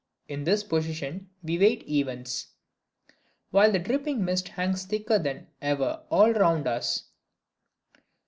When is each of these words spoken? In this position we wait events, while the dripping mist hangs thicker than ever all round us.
In 0.27 0.45
this 0.45 0.63
position 0.63 1.29
we 1.43 1.59
wait 1.59 1.87
events, 1.87 2.47
while 3.51 3.71
the 3.71 3.77
dripping 3.77 4.25
mist 4.25 4.47
hangs 4.47 4.83
thicker 4.83 5.19
than 5.19 5.45
ever 5.61 6.01
all 6.09 6.31
round 6.33 6.65
us. 6.67 7.03